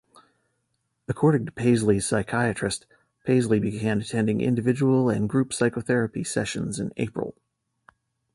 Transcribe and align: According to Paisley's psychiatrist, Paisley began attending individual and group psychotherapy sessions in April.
According 1.07 1.45
to 1.45 1.51
Paisley's 1.51 2.07
psychiatrist, 2.07 2.87
Paisley 3.23 3.59
began 3.59 4.01
attending 4.01 4.41
individual 4.41 5.11
and 5.11 5.29
group 5.29 5.53
psychotherapy 5.53 6.23
sessions 6.23 6.79
in 6.79 6.91
April. 6.97 7.35